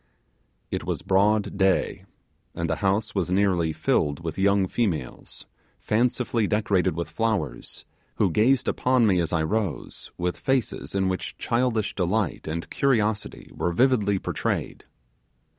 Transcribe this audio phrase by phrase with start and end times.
[0.71, 2.05] It was broad day;
[2.55, 5.45] and the house was nearly filled with young females,
[5.79, 7.85] fancifully decorated with flowers,
[8.15, 13.51] who gazed upon me as I rose with faces in which childish delight and curiosity
[13.53, 14.85] were vividly portrayed.